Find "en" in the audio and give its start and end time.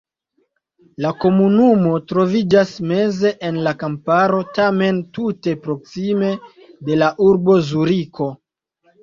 3.49-3.59